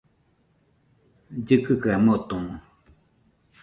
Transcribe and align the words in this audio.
Llɨkɨka 1.43 1.91
motomo 2.05 2.55